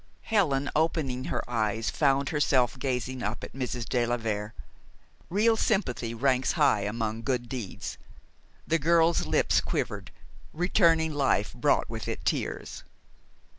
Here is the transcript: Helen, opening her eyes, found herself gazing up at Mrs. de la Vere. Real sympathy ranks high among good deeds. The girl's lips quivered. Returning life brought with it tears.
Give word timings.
Helen, 0.23 0.71
opening 0.75 1.25
her 1.25 1.47
eyes, 1.47 1.91
found 1.91 2.29
herself 2.29 2.75
gazing 2.79 3.21
up 3.21 3.43
at 3.43 3.53
Mrs. 3.53 3.85
de 3.87 4.03
la 4.07 4.17
Vere. 4.17 4.55
Real 5.29 5.55
sympathy 5.55 6.15
ranks 6.15 6.53
high 6.53 6.81
among 6.81 7.21
good 7.21 7.47
deeds. 7.47 7.99
The 8.65 8.79
girl's 8.79 9.27
lips 9.27 9.61
quivered. 9.61 10.09
Returning 10.53 11.13
life 11.13 11.53
brought 11.53 11.87
with 11.87 12.07
it 12.07 12.25
tears. 12.25 12.83